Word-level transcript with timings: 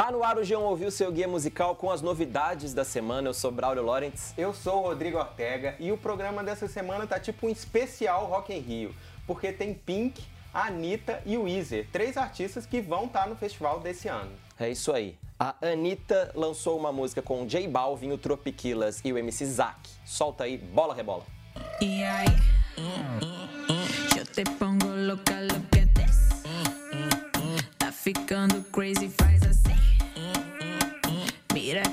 Tá 0.00 0.10
no 0.10 0.24
ar 0.24 0.38
o 0.38 0.40
G1 0.40 0.58
Ouviu, 0.58 0.90
seu 0.90 1.12
guia 1.12 1.28
musical 1.28 1.76
com 1.76 1.90
as 1.90 2.00
novidades 2.00 2.72
da 2.72 2.86
semana. 2.86 3.28
Eu 3.28 3.34
sou 3.34 3.52
Braulio 3.52 3.84
Lawrence. 3.84 4.32
Eu 4.34 4.54
sou 4.54 4.78
o 4.78 4.80
Rodrigo 4.80 5.18
Ortega 5.18 5.76
e 5.78 5.92
o 5.92 5.98
programa 5.98 6.42
dessa 6.42 6.66
semana 6.66 7.06
tá 7.06 7.20
tipo 7.20 7.46
um 7.46 7.50
especial 7.50 8.24
Rock 8.24 8.50
in 8.50 8.60
Rio, 8.60 8.94
porque 9.26 9.52
tem 9.52 9.74
Pink, 9.74 10.24
a 10.54 10.68
Anitta 10.68 11.22
e 11.26 11.36
o 11.36 11.42
Weezer, 11.42 11.86
três 11.92 12.16
artistas 12.16 12.64
que 12.64 12.80
vão 12.80 13.04
estar 13.04 13.24
tá 13.24 13.28
no 13.28 13.36
festival 13.36 13.78
desse 13.80 14.08
ano. 14.08 14.30
É 14.58 14.70
isso 14.70 14.90
aí. 14.90 15.18
A 15.38 15.54
Anitta 15.60 16.32
lançou 16.34 16.78
uma 16.78 16.90
música 16.90 17.20
com 17.20 17.46
J 17.46 17.68
Balvin, 17.68 18.10
o 18.10 18.16
Tropiquilas 18.16 19.02
e 19.04 19.12
o 19.12 19.18
MC 19.18 19.44
Zack. 19.44 19.90
Solta 20.06 20.44
aí, 20.44 20.56
bola 20.56 20.94
rebola. 20.94 21.26
E 21.78 22.02
aí? 22.04 22.26
Eu 24.16 24.24
te 24.24 24.44
pongo 24.58 24.86
louca, 24.86 25.40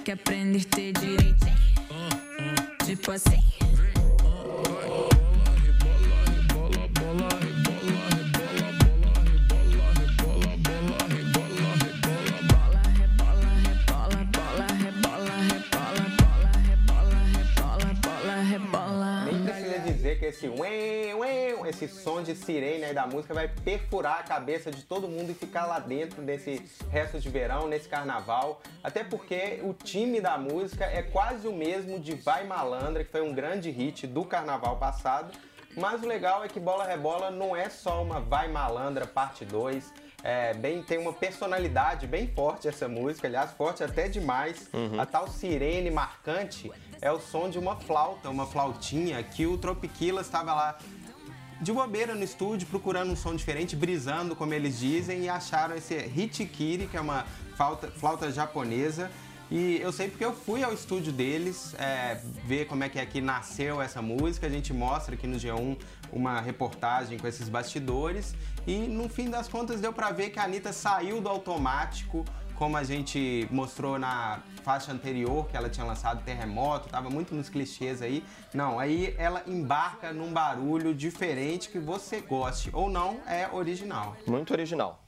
que 0.08 0.14
aprendiste 0.14 0.94
direitinho. 0.94 1.58
Tipo 2.86 3.12
assim. 3.12 3.57
Esse 20.28 20.48
ué, 20.48 21.16
ué, 21.16 21.70
esse 21.70 21.88
som 21.88 22.22
de 22.22 22.36
sirene 22.36 22.86
aí 22.86 22.94
da 22.94 23.08
música 23.08 23.34
vai 23.34 23.48
perfurar 23.48 24.20
a 24.20 24.24
cabeça 24.24 24.70
de 24.70 24.84
todo 24.84 25.08
mundo 25.08 25.32
e 25.32 25.34
ficar 25.34 25.66
lá 25.66 25.80
dentro 25.80 26.22
desse 26.22 26.64
resto 26.90 27.20
de 27.20 27.30
verão, 27.30 27.68
nesse 27.68 27.88
carnaval. 27.88 28.62
Até 28.84 29.04
porque 29.04 29.60
o 29.64 29.74
time 29.74 30.20
da 30.20 30.38
música 30.38 30.86
é 30.86 31.02
quase 31.02 31.48
o 31.48 31.54
mesmo 31.54 32.00
de 32.00 32.14
Vai 32.14 32.46
Malandra, 32.46 33.04
que 33.04 33.12
foi 33.12 33.22
um 33.22 33.34
grande 33.34 33.70
hit 33.70 34.06
do 34.06 34.26
carnaval 34.26 34.78
passado. 34.78 35.32
Mas 35.76 36.04
o 36.04 36.08
legal 36.08 36.44
é 36.44 36.48
que 36.48 36.60
Bola 36.60 36.86
Rebola 36.86 37.30
não 37.30 37.56
é 37.56 37.70
só 37.70 38.02
uma 38.02 38.20
Vai 38.20 38.48
Malandra 38.48 39.06
parte 39.06 39.46
2. 39.46 40.07
É, 40.30 40.54
bem, 40.54 40.84
tem 40.84 40.98
uma 40.98 41.14
personalidade 41.14 42.06
bem 42.06 42.28
forte 42.28 42.68
essa 42.68 42.86
música, 42.86 43.30
aliás, 43.30 43.52
forte 43.52 43.82
até 43.82 44.10
demais. 44.10 44.70
Uhum. 44.74 45.00
A 45.00 45.06
tal 45.06 45.26
sirene 45.30 45.90
marcante 45.90 46.70
é 47.02 47.10
o 47.10 47.18
som 47.18 47.50
de 47.50 47.58
uma 47.58 47.78
flauta, 47.78 48.30
uma 48.30 48.46
flautinha, 48.46 49.24
que 49.24 49.48
o 49.48 49.58
Tropiquila 49.58 50.20
estava 50.20 50.54
lá 50.54 50.78
de 51.62 51.72
bobeira 51.72 52.14
no 52.14 52.26
estúdio, 52.26 52.68
procurando 52.68 53.10
um 53.14 53.16
som 53.16 53.34
diferente, 53.38 53.74
brisando, 53.74 54.36
como 54.36 54.54
eles 54.54 54.78
dizem, 54.80 55.22
e 55.22 55.30
acharam 55.30 55.78
esse 55.78 55.96
hitikiri, 55.96 56.88
que 56.88 56.98
é 56.98 57.00
uma 57.00 57.26
flauta, 57.56 57.88
flauta 57.88 58.30
japonesa. 58.30 59.10
E 59.50 59.80
eu 59.80 59.94
sei 59.94 60.10
porque 60.10 60.26
eu 60.26 60.34
fui 60.34 60.62
ao 60.62 60.74
estúdio 60.74 61.12
deles 61.14 61.74
é, 61.80 62.20
ver 62.44 62.66
como 62.66 62.84
é 62.84 62.90
que 62.90 63.00
é 63.00 63.06
que 63.06 63.22
nasceu 63.22 63.82
essa 63.82 64.02
música. 64.02 64.46
A 64.46 64.50
gente 64.50 64.74
mostra 64.74 65.16
aqui 65.16 65.26
no 65.26 65.38
G1 65.38 65.78
uma 66.12 66.42
reportagem 66.42 67.18
com 67.18 67.26
esses 67.26 67.48
bastidores. 67.48 68.36
E 68.66 68.76
no 68.76 69.08
fim 69.08 69.30
das 69.30 69.48
contas 69.48 69.80
deu 69.80 69.94
para 69.94 70.12
ver 70.12 70.32
que 70.32 70.40
a 70.40 70.44
Anitta 70.44 70.74
saiu 70.74 71.22
do 71.22 71.30
automático, 71.30 72.26
como 72.56 72.76
a 72.76 72.84
gente 72.84 73.48
mostrou 73.50 73.98
na 73.98 74.42
faixa 74.64 74.92
anterior, 74.92 75.48
que 75.48 75.56
ela 75.56 75.70
tinha 75.70 75.86
lançado 75.86 76.24
Terremoto, 76.26 76.90
tava 76.90 77.10
muito 77.10 77.34
nos 77.34 77.48
clichês 77.48 78.02
aí. 78.02 78.26
Não, 78.54 78.78
aí 78.78 79.16
ela 79.18 79.44
embarca 79.48 80.12
num 80.12 80.34
barulho 80.34 80.94
diferente 80.94 81.70
que 81.70 81.80
você 81.80 82.20
goste 82.20 82.70
ou 82.74 82.90
não, 82.90 83.22
é 83.26 83.48
original. 83.54 84.18
Muito 84.28 84.52
original. 84.52 85.02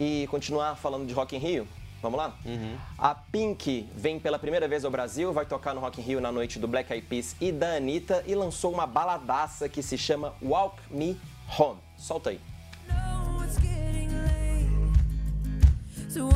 E 0.00 0.26
continuar 0.28 0.74
falando 0.74 1.06
de 1.06 1.12
Rock 1.12 1.36
in 1.36 1.38
Rio, 1.38 1.68
Vamos 2.02 2.18
lá? 2.18 2.34
Uhum. 2.44 2.76
A 2.98 3.14
Pink 3.14 3.88
vem 3.94 4.18
pela 4.18 4.38
primeira 4.38 4.66
vez 4.66 4.84
ao 4.84 4.90
Brasil, 4.90 5.32
vai 5.32 5.44
tocar 5.44 5.74
no 5.74 5.80
Rock 5.80 6.00
in 6.00 6.04
Rio 6.04 6.20
na 6.20 6.32
noite 6.32 6.58
do 6.58 6.66
Black 6.66 6.92
Eyed 6.92 7.06
Peas 7.06 7.36
e 7.40 7.52
da 7.52 7.76
Anitta 7.76 8.24
e 8.26 8.34
lançou 8.34 8.72
uma 8.72 8.86
baladaça 8.86 9.68
que 9.68 9.82
se 9.82 9.98
chama 9.98 10.34
Walk 10.42 10.76
Me 10.90 11.20
Home. 11.58 11.78
Solta 11.96 12.30
aí. 12.30 12.40
So 16.08 16.28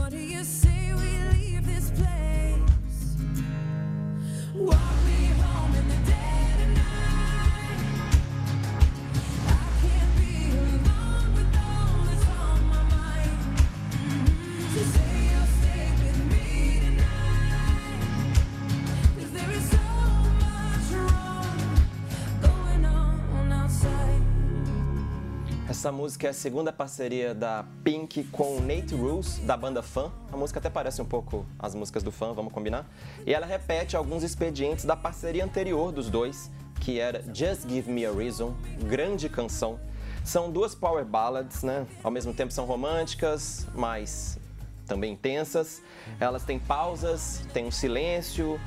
Essa 25.84 25.92
música 25.92 26.28
é 26.28 26.30
a 26.30 26.32
segunda 26.32 26.72
parceria 26.72 27.34
da 27.34 27.62
Pink 27.84 28.24
com 28.32 28.58
Nate 28.58 28.94
Rules, 28.94 29.38
da 29.40 29.54
banda 29.54 29.82
Fun. 29.82 30.10
A 30.32 30.36
música 30.38 30.58
até 30.58 30.70
parece 30.70 31.02
um 31.02 31.04
pouco 31.04 31.44
as 31.58 31.74
músicas 31.74 32.02
do 32.02 32.10
Fun, 32.10 32.32
vamos 32.32 32.54
combinar? 32.54 32.86
E 33.26 33.34
ela 33.34 33.44
repete 33.44 33.94
alguns 33.94 34.22
expedientes 34.22 34.86
da 34.86 34.96
parceria 34.96 35.44
anterior 35.44 35.92
dos 35.92 36.08
dois, 36.08 36.50
que 36.80 36.98
era 36.98 37.22
Just 37.34 37.68
Give 37.68 37.92
Me 37.92 38.06
a 38.06 38.10
Reason, 38.10 38.54
grande 38.88 39.28
canção. 39.28 39.78
São 40.24 40.50
duas 40.50 40.74
power 40.74 41.04
ballads, 41.04 41.62
né? 41.62 41.86
Ao 42.02 42.10
mesmo 42.10 42.32
tempo 42.32 42.50
são 42.50 42.64
românticas, 42.64 43.66
mas 43.74 44.38
também 44.86 45.12
intensas. 45.12 45.82
Elas 46.18 46.44
têm 46.44 46.58
pausas, 46.58 47.42
tem 47.52 47.66
um 47.66 47.70
silêncio, 47.70 48.58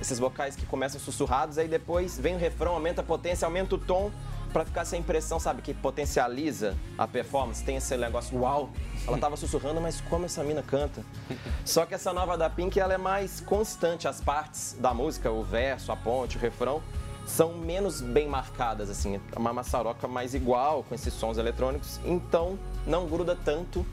esses 0.00 0.20
vocais 0.20 0.54
que 0.54 0.64
começam 0.66 1.00
sussurrados, 1.00 1.58
aí 1.58 1.66
depois 1.66 2.16
vem 2.16 2.36
o 2.36 2.38
refrão, 2.38 2.74
aumenta 2.74 3.00
a 3.00 3.04
potência, 3.04 3.44
aumenta 3.44 3.74
o 3.74 3.78
tom 3.78 4.12
para 4.52 4.64
ficar 4.64 4.82
essa 4.82 4.96
impressão, 4.96 5.38
sabe, 5.38 5.62
que 5.62 5.72
potencializa 5.72 6.76
a 6.98 7.06
performance, 7.06 7.62
tem 7.64 7.76
esse 7.76 7.96
negócio, 7.96 8.38
uau, 8.38 8.70
ela 9.06 9.18
tava 9.18 9.36
sussurrando, 9.36 9.80
mas 9.80 10.00
como 10.02 10.26
essa 10.26 10.42
mina 10.42 10.62
canta. 10.62 11.02
Só 11.64 11.86
que 11.86 11.94
essa 11.94 12.12
nova 12.12 12.36
da 12.36 12.50
Pink, 12.50 12.78
ela 12.78 12.94
é 12.94 12.98
mais 12.98 13.40
constante, 13.40 14.08
as 14.08 14.20
partes 14.20 14.76
da 14.78 14.92
música, 14.92 15.30
o 15.30 15.42
verso, 15.42 15.92
a 15.92 15.96
ponte, 15.96 16.36
o 16.36 16.40
refrão, 16.40 16.82
são 17.26 17.54
menos 17.54 18.00
bem 18.00 18.28
marcadas, 18.28 18.90
assim, 18.90 19.20
é 19.32 19.38
uma 19.38 19.52
maçaroca 19.52 20.08
mais 20.08 20.34
igual, 20.34 20.82
com 20.82 20.94
esses 20.94 21.14
sons 21.14 21.38
eletrônicos, 21.38 22.00
então 22.04 22.58
não 22.86 23.06
gruda 23.06 23.36
tanto 23.36 23.86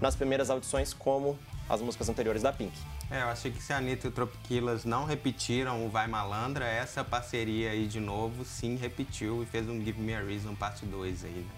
nas 0.00 0.14
primeiras 0.14 0.50
audições 0.50 0.92
como 0.92 1.38
as 1.68 1.80
músicas 1.80 2.08
anteriores 2.08 2.42
da 2.42 2.52
Pink. 2.52 2.76
É, 3.10 3.22
eu 3.22 3.28
achei 3.28 3.52
que 3.52 3.62
se 3.62 3.72
a 3.72 3.76
Anitta 3.76 4.06
e 4.06 4.10
o 4.10 4.12
Tropiquilas 4.12 4.84
não 4.84 5.04
repetiram 5.04 5.84
o 5.84 5.88
Vai 5.88 6.06
Malandra, 6.06 6.66
essa 6.66 7.04
parceria 7.04 7.70
aí 7.70 7.86
de 7.86 8.00
novo 8.00 8.44
sim 8.44 8.76
repetiu 8.76 9.42
e 9.42 9.46
fez 9.46 9.68
um 9.68 9.78
Give 9.80 10.00
Me 10.00 10.14
a 10.14 10.22
Reason 10.22 10.54
parte 10.54 10.86
2 10.86 11.24
aí, 11.24 11.30
né? 11.30 11.54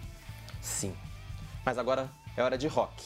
Sim. 0.60 0.94
Mas 1.64 1.78
agora 1.78 2.10
é 2.36 2.42
hora 2.42 2.58
de 2.58 2.66
rock. 2.66 3.04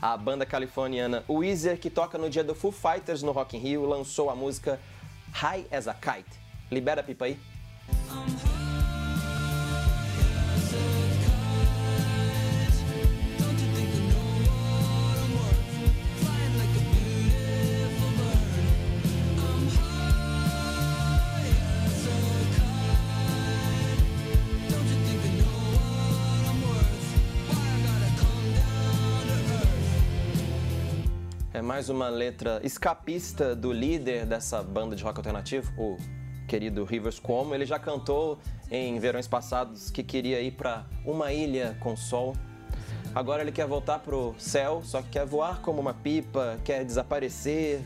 A 0.00 0.16
banda 0.16 0.46
californiana 0.46 1.24
Weezer, 1.28 1.78
que 1.78 1.90
toca 1.90 2.18
no 2.18 2.28
dia 2.30 2.44
do 2.44 2.54
Foo 2.54 2.70
Fighters 2.70 3.22
no 3.22 3.32
Rock 3.32 3.56
in 3.56 3.60
Rio, 3.60 3.86
lançou 3.86 4.30
a 4.30 4.36
música 4.36 4.80
High 5.32 5.66
as 5.72 5.88
a 5.88 5.94
Kite. 5.94 6.38
Libera 6.70 7.00
a 7.00 7.04
pipa 7.04 7.24
aí. 7.24 7.38
É 31.58 31.60
mais 31.60 31.88
uma 31.88 32.08
letra 32.08 32.60
escapista 32.62 33.52
do 33.52 33.72
líder 33.72 34.24
dessa 34.24 34.62
banda 34.62 34.94
de 34.94 35.02
rock 35.02 35.18
alternativo, 35.18 35.72
o 35.76 35.96
querido 36.46 36.84
Rivers 36.84 37.18
Cuomo. 37.18 37.52
Ele 37.52 37.66
já 37.66 37.80
cantou 37.80 38.38
em 38.70 38.96
verões 39.00 39.26
passados 39.26 39.90
que 39.90 40.04
queria 40.04 40.40
ir 40.40 40.52
para 40.52 40.86
uma 41.04 41.32
ilha 41.32 41.76
com 41.80 41.96
sol. 41.96 42.36
Agora 43.12 43.42
ele 43.42 43.50
quer 43.50 43.66
voltar 43.66 43.98
pro 43.98 44.36
céu, 44.38 44.82
só 44.84 45.02
que 45.02 45.08
quer 45.08 45.26
voar 45.26 45.60
como 45.60 45.80
uma 45.80 45.92
pipa, 45.92 46.60
quer 46.64 46.84
desaparecer, 46.84 47.80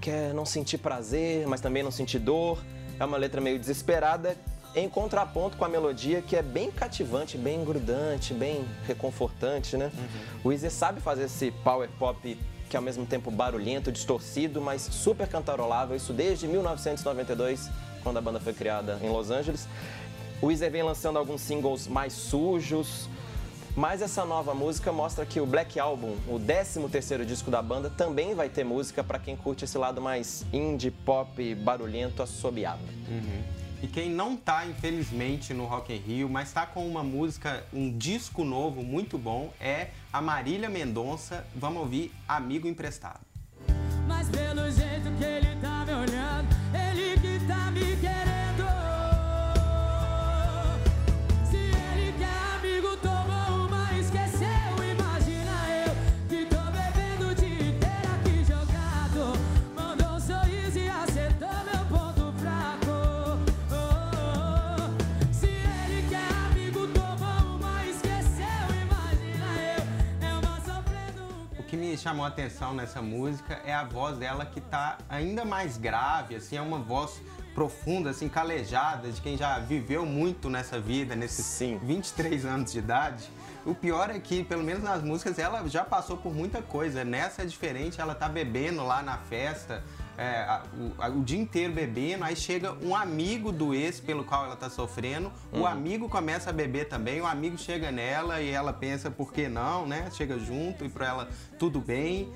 quer 0.00 0.32
não 0.32 0.46
sentir 0.46 0.78
prazer, 0.78 1.48
mas 1.48 1.60
também 1.60 1.82
não 1.82 1.90
sentir 1.90 2.20
dor. 2.20 2.64
É 3.00 3.04
uma 3.04 3.16
letra 3.16 3.40
meio 3.40 3.58
desesperada, 3.58 4.36
em 4.72 4.88
contraponto 4.88 5.56
com 5.56 5.64
a 5.64 5.68
melodia 5.68 6.22
que 6.22 6.36
é 6.36 6.42
bem 6.42 6.70
cativante, 6.70 7.36
bem 7.36 7.64
grudante, 7.64 8.32
bem 8.32 8.64
reconfortante, 8.86 9.76
né? 9.76 9.90
Uhum. 9.92 10.40
O 10.44 10.48
Weezer 10.50 10.70
sabe 10.70 11.00
fazer 11.00 11.24
esse 11.24 11.50
power 11.64 11.88
pop 11.98 12.38
que 12.74 12.76
é 12.76 12.80
ao 12.80 12.82
mesmo 12.82 13.06
tempo 13.06 13.30
barulhento, 13.30 13.92
distorcido, 13.92 14.60
mas 14.60 14.82
super 14.82 15.28
cantarolável, 15.28 15.94
isso 15.94 16.12
desde 16.12 16.48
1992, 16.48 17.70
quando 18.02 18.16
a 18.16 18.20
banda 18.20 18.40
foi 18.40 18.52
criada 18.52 18.98
em 19.00 19.08
Los 19.08 19.30
Angeles. 19.30 19.68
O 20.42 20.46
Weezer 20.46 20.72
vem 20.72 20.82
lançando 20.82 21.16
alguns 21.16 21.40
singles 21.40 21.86
mais 21.86 22.12
sujos, 22.12 23.08
Mas 23.76 24.02
essa 24.02 24.24
nova 24.24 24.54
música 24.54 24.92
mostra 24.92 25.26
que 25.26 25.40
o 25.40 25.46
Black 25.46 25.80
Album, 25.80 26.16
o 26.28 26.38
13º 26.38 27.24
disco 27.24 27.50
da 27.50 27.60
banda, 27.60 27.90
também 27.90 28.32
vai 28.32 28.48
ter 28.48 28.62
música 28.64 29.02
para 29.02 29.18
quem 29.18 29.36
curte 29.36 29.64
esse 29.64 29.76
lado 29.76 30.00
mais 30.00 30.44
indie, 30.52 30.92
pop, 30.92 31.54
barulhento, 31.56 32.22
assobiado. 32.22 32.82
Uhum. 33.08 33.42
E 33.84 33.86
quem 33.86 34.08
não 34.08 34.34
tá, 34.34 34.64
infelizmente, 34.64 35.52
no 35.52 35.66
Rock 35.66 35.92
in 35.92 35.98
Rio, 35.98 36.26
mas 36.26 36.50
tá 36.50 36.64
com 36.64 36.88
uma 36.88 37.02
música, 37.02 37.66
um 37.70 37.94
disco 37.94 38.42
novo 38.42 38.82
muito 38.82 39.18
bom, 39.18 39.52
é 39.60 39.88
a 40.10 40.22
Marília 40.22 40.70
Mendonça. 40.70 41.46
Vamos 41.54 41.82
ouvir 41.82 42.10
Amigo 42.26 42.66
Emprestado. 42.66 43.20
Mas 44.08 44.30
pelo 44.30 44.70
jeito 44.70 45.14
que 45.18 45.24
ele 45.24 45.54
tá 45.60 45.73
me 71.94 71.98
chamou 71.98 72.24
a 72.24 72.28
atenção 72.28 72.74
nessa 72.74 73.00
música 73.00 73.60
é 73.64 73.72
a 73.72 73.84
voz 73.84 74.18
dela 74.18 74.44
que 74.44 74.60
tá 74.60 74.98
ainda 75.08 75.44
mais 75.44 75.76
grave, 75.76 76.34
assim, 76.34 76.56
é 76.56 76.60
uma 76.60 76.78
voz 76.78 77.22
profunda, 77.54 78.10
assim, 78.10 78.28
calejada, 78.28 79.12
de 79.12 79.20
quem 79.20 79.36
já 79.36 79.60
viveu 79.60 80.04
muito 80.04 80.50
nessa 80.50 80.80
vida, 80.80 81.14
nesses 81.14 81.46
Sim. 81.46 81.78
23 81.84 82.46
anos 82.46 82.72
de 82.72 82.80
idade. 82.80 83.30
O 83.64 83.76
pior 83.76 84.10
é 84.10 84.18
que, 84.18 84.42
pelo 84.42 84.64
menos 84.64 84.82
nas 84.82 85.04
músicas, 85.04 85.38
ela 85.38 85.68
já 85.68 85.84
passou 85.84 86.16
por 86.16 86.34
muita 86.34 86.60
coisa. 86.60 87.04
Nessa 87.04 87.42
é 87.42 87.46
diferente, 87.46 88.00
ela 88.00 88.12
tá 88.12 88.28
bebendo 88.28 88.84
lá 88.84 89.00
na 89.00 89.18
festa, 89.18 89.80
é, 90.16 90.40
a- 90.42 90.62
o, 90.78 91.02
a- 91.02 91.08
o 91.08 91.22
dia 91.22 91.38
inteiro 91.40 91.72
bebendo, 91.72 92.24
aí 92.24 92.36
chega 92.36 92.72
um 92.82 92.94
amigo 92.94 93.50
do 93.52 93.74
ex 93.74 94.00
pelo 94.00 94.24
qual 94.24 94.44
ela 94.46 94.56
tá 94.56 94.70
sofrendo, 94.70 95.30
o 95.52 95.66
amigo 95.66 96.08
começa 96.08 96.50
a 96.50 96.52
beber 96.52 96.88
também, 96.88 97.20
o 97.20 97.26
amigo 97.26 97.58
chega 97.58 97.90
nela 97.90 98.40
e 98.40 98.48
ela 98.50 98.72
pensa 98.72 99.10
por 99.10 99.32
que 99.32 99.48
não, 99.48 99.86
né? 99.86 100.08
Chega 100.12 100.38
junto 100.38 100.84
e 100.84 100.88
pra 100.88 101.06
ela 101.08 101.28
tudo 101.58 101.80
bem. 101.80 102.32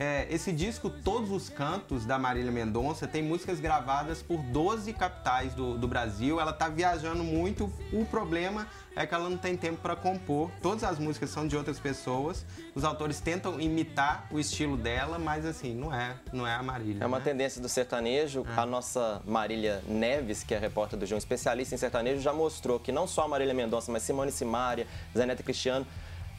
É, 0.00 0.28
esse 0.30 0.52
disco, 0.52 0.88
todos 0.88 1.32
os 1.32 1.48
cantos 1.48 2.06
da 2.06 2.16
Marília 2.20 2.52
Mendonça, 2.52 3.04
tem 3.08 3.20
músicas 3.20 3.58
gravadas 3.58 4.22
por 4.22 4.40
12 4.40 4.92
capitais 4.92 5.54
do, 5.54 5.76
do 5.76 5.88
Brasil. 5.88 6.38
Ela 6.40 6.52
tá 6.52 6.68
viajando 6.68 7.24
muito. 7.24 7.64
O 7.92 8.04
problema 8.06 8.68
é 8.94 9.04
que 9.04 9.12
ela 9.12 9.28
não 9.28 9.36
tem 9.36 9.56
tempo 9.56 9.78
para 9.82 9.96
compor. 9.96 10.52
Todas 10.62 10.84
as 10.84 11.00
músicas 11.00 11.30
são 11.30 11.48
de 11.48 11.56
outras 11.56 11.80
pessoas. 11.80 12.46
Os 12.76 12.84
autores 12.84 13.18
tentam 13.20 13.60
imitar 13.60 14.28
o 14.30 14.38
estilo 14.38 14.76
dela, 14.76 15.18
mas 15.18 15.44
assim, 15.44 15.74
não 15.74 15.92
é, 15.92 16.14
não 16.32 16.46
é 16.46 16.54
a 16.54 16.62
Marília. 16.62 17.02
É 17.02 17.06
uma 17.06 17.18
né? 17.18 17.24
tendência 17.24 17.60
do 17.60 17.68
sertanejo. 17.68 18.46
A 18.56 18.64
nossa 18.64 19.20
Marília 19.26 19.82
Neves, 19.88 20.44
que 20.44 20.54
é 20.54 20.58
repórter 20.58 20.96
do 20.96 21.06
João, 21.06 21.18
especialista 21.18 21.74
em 21.74 21.78
sertanejo, 21.78 22.20
já 22.20 22.32
mostrou 22.32 22.78
que 22.78 22.92
não 22.92 23.08
só 23.08 23.24
a 23.24 23.28
Marília 23.28 23.52
Mendonça, 23.52 23.90
mas 23.90 24.04
Simone 24.04 24.30
Simaria, 24.30 24.86
Zé 25.16 25.26
Neto 25.26 25.42
Cristiano, 25.42 25.84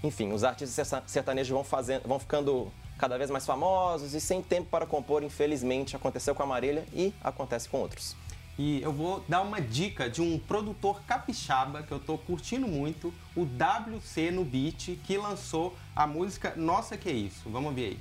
enfim, 0.01 0.31
os 0.31 0.45
artistas 0.45 0.87
serta- 0.87 1.07
sertanejos 1.07 1.51
vão, 1.51 1.65
fazendo, 1.65 2.07
vão 2.07 2.17
ficando 2.17 2.71
cada 2.99 3.17
vez 3.17 3.31
mais 3.31 3.45
famosos 3.45 4.13
e 4.13 4.19
sem 4.19 4.43
tempo 4.43 4.69
para 4.69 4.85
compor, 4.85 5.23
infelizmente, 5.23 5.95
aconteceu 5.95 6.35
com 6.35 6.43
a 6.43 6.45
Marília 6.45 6.85
e 6.93 7.13
acontece 7.23 7.69
com 7.69 7.79
outros. 7.79 8.15
E 8.57 8.81
eu 8.81 8.91
vou 8.91 9.23
dar 9.25 9.41
uma 9.41 9.61
dica 9.61 10.09
de 10.09 10.21
um 10.21 10.37
produtor 10.37 11.01
capixaba 11.07 11.81
que 11.81 11.93
eu 11.93 11.99
tô 11.99 12.17
curtindo 12.17 12.67
muito, 12.67 13.13
o 13.33 13.43
WC 13.43 14.31
no 14.31 14.43
Beat, 14.43 14.99
que 15.05 15.17
lançou 15.17 15.73
a 15.95 16.05
música 16.05 16.53
Nossa 16.57 16.97
Que 16.97 17.09
Isso. 17.09 17.49
Vamos 17.49 17.73
ver 17.73 17.85
aí. 17.85 17.99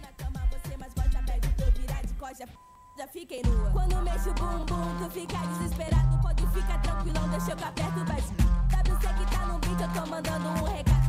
Na 0.00 0.08
cama 0.12 0.48
você 0.50 0.74
mais 0.78 0.94
gosta, 0.94 1.22
pede 1.26 1.48
pra 1.48 1.66
eu 1.66 1.72
virar 1.72 2.02
de 2.02 2.14
costa. 2.14 2.48
Já 2.96 3.06
fiquei 3.08 3.42
nua. 3.42 3.70
Quando 3.72 4.02
mexo 4.02 4.30
o 4.30 4.34
bumbum, 4.34 5.04
tu 5.04 5.10
fica 5.10 5.36
desesperado. 5.36 6.22
Pode 6.22 6.46
ficar 6.46 6.80
tranquilão, 6.80 7.28
deixa 7.28 7.50
eu 7.50 7.56
cá 7.58 7.70
perto, 7.72 8.04
vai. 8.06 8.16
WC 8.16 9.06
que 9.18 9.36
tá 9.36 9.46
no 9.46 9.58
beat, 9.58 9.80
eu 9.82 10.02
tô 10.02 10.08
mandando 10.08 10.48
um 10.48 10.64
recado. 10.64 11.03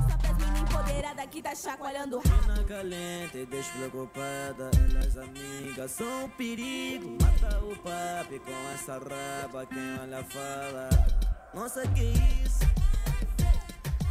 Empoderadas 0.75 1.25
que 1.27 1.42
tá 1.42 1.56
chacoalhando 1.56 2.18
o 2.18 2.19
rabo. 2.19 2.42
Mina 2.51 2.63
caliente, 2.66 3.45
despreocupada, 3.45 4.69
elas 4.89 5.18
amigas 5.18 5.92
são 5.92 6.25
um 6.25 6.30
perigo. 6.30 7.18
Mata 7.22 7.60
o 7.60 7.74
papi 7.77 8.39
com 8.39 8.51
essa 8.74 8.94
raba, 9.00 9.66
quem 9.66 10.00
olha 10.01 10.22
fala. 10.25 10.89
Nossa, 11.54 11.88
que 11.88 12.04
isso? 12.04 12.65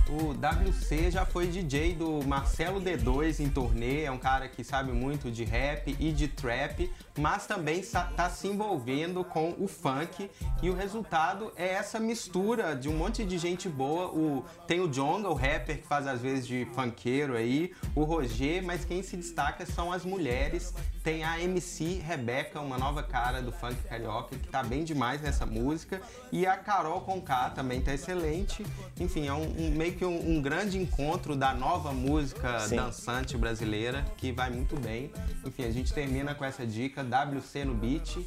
O 0.06 0.32
WC 0.34 1.10
já 1.10 1.24
foi 1.24 1.46
DJ 1.46 1.94
do 1.94 2.22
Marcelo 2.26 2.78
D2 2.78 3.40
em 3.40 3.48
turnê, 3.48 4.02
é 4.04 4.10
um 4.10 4.18
cara 4.18 4.46
que 4.48 4.62
sabe 4.62 4.92
muito 4.92 5.30
de 5.30 5.44
rap 5.44 5.96
e 5.98 6.12
de 6.12 6.28
trap, 6.28 6.92
mas 7.18 7.46
também 7.46 7.80
está 7.80 8.28
se 8.28 8.46
envolvendo 8.46 9.24
com 9.24 9.54
o 9.58 9.66
funk 9.66 10.30
e 10.62 10.68
o 10.68 10.74
resultado 10.74 11.50
é 11.56 11.68
essa 11.68 11.98
mistura 11.98 12.76
de 12.76 12.86
um 12.88 12.96
monte 12.98 13.24
de 13.24 13.38
gente 13.38 13.66
boa. 13.66 14.08
O, 14.08 14.44
tem 14.66 14.80
o 14.80 14.88
Jonga, 14.88 15.30
o 15.30 15.34
rapper 15.34 15.78
que 15.80 15.86
faz 15.86 16.06
às 16.06 16.20
vezes 16.20 16.46
de 16.46 16.66
funkeiro 16.74 17.34
aí, 17.34 17.72
o 17.94 18.04
Roger, 18.04 18.62
mas 18.62 18.84
quem 18.84 19.02
se 19.02 19.16
destaca 19.16 19.64
são 19.64 19.90
as 19.90 20.04
mulheres. 20.04 20.74
Tem 21.02 21.22
a 21.22 21.38
MC 21.38 22.00
Rebeca, 22.02 22.60
uma 22.60 22.78
nova 22.78 23.02
cara 23.02 23.42
do 23.42 23.52
funk 23.52 23.76
carioca, 23.84 24.36
que 24.36 24.48
tá 24.48 24.62
bem 24.62 24.84
demais 24.84 25.20
nessa 25.20 25.44
música. 25.44 26.00
E 26.32 26.46
a 26.46 26.56
Carol 26.56 27.02
Conká 27.02 27.50
também 27.50 27.82
tá 27.82 27.92
excelente. 27.92 28.64
Enfim, 28.98 29.26
é 29.28 29.32
um, 29.34 29.42
um- 29.42 29.70
meio 29.70 29.93
que 29.94 30.04
um, 30.04 30.36
um 30.36 30.42
grande 30.42 30.78
encontro 30.78 31.36
da 31.36 31.54
nova 31.54 31.92
música 31.92 32.60
Sim. 32.60 32.76
dançante 32.76 33.36
brasileira, 33.36 34.04
que 34.16 34.32
vai 34.32 34.50
muito 34.50 34.78
bem. 34.78 35.10
Enfim, 35.44 35.64
a 35.64 35.70
gente 35.70 35.92
termina 35.92 36.34
com 36.34 36.44
essa 36.44 36.66
dica, 36.66 37.02
WC 37.02 37.64
no 37.64 37.74
beat. 37.74 38.18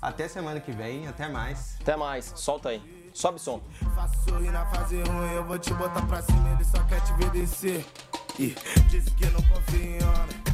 Até 0.00 0.28
semana 0.28 0.60
que 0.60 0.72
vem, 0.72 1.06
até 1.06 1.28
mais. 1.28 1.76
Até 1.80 1.96
mais, 1.96 2.32
solta 2.36 2.70
aí, 2.70 3.10
sobe 3.12 3.40
som. 3.40 3.60
Faço 3.94 4.28
sorrir 4.28 4.50
na 4.50 4.64
fase 4.66 4.96
ruim, 5.02 5.32
eu 5.34 5.44
vou 5.44 5.58
te 5.58 5.72
botar 5.74 6.06
pra 6.06 6.22
cima, 6.22 6.52
ele 6.52 6.64
só 6.64 6.82
quer 6.84 7.00
te 7.02 7.12
ver 7.14 7.30
descer. 7.30 7.84
E 8.38 8.54
disse 8.88 9.10
que 9.10 9.26
não 9.26 9.42
confia 9.42 9.84
em 9.84 10.02
homem, 10.02 10.47